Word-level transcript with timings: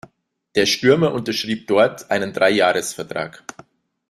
Der 0.55 0.65
Stürmer 0.65 1.13
unterschrieb 1.13 1.67
dort 1.67 2.09
einen 2.09 2.33
Dreijahresvertrag. 2.33 3.43